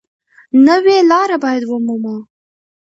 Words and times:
نوې 0.65 0.97
لاره 1.11 1.37
باید 1.43 1.63
ومومو. 1.67 2.15